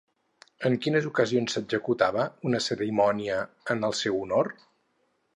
En 0.67 0.75
quines 0.85 1.07
ocasions 1.09 1.55
s'executava 1.57 2.25
una 2.51 2.61
cerimònia 2.67 3.35
en 3.75 3.85
el 3.91 3.93
seu 3.99 4.17
honor? 4.23 4.51